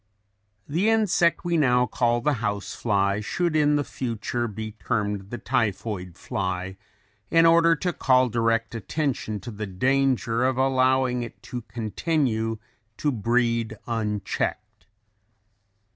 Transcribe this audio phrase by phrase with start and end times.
[0.67, 5.37] "_The insect we now call the 'house fly' should in the future be termed the
[5.37, 6.75] 'typhoid fly,'
[7.29, 12.57] in order to call direct attention to the danger of allowing it to continue
[12.97, 14.87] to breed unchecked.